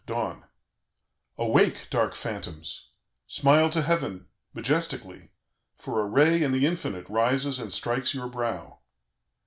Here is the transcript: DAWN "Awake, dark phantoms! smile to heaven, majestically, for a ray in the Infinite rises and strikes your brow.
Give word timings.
DAWN 0.07 0.45
"Awake, 1.37 1.85
dark 1.91 2.15
phantoms! 2.15 2.89
smile 3.27 3.69
to 3.69 3.83
heaven, 3.83 4.25
majestically, 4.51 5.29
for 5.77 6.01
a 6.01 6.07
ray 6.07 6.41
in 6.41 6.51
the 6.51 6.65
Infinite 6.65 7.07
rises 7.07 7.59
and 7.59 7.71
strikes 7.71 8.15
your 8.15 8.27
brow. 8.27 8.79